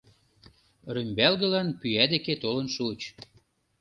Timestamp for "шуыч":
2.75-3.01